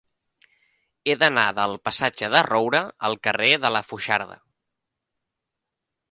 [1.09, 4.39] He d'anar del passatge de Roura al carrer de la Foixarda.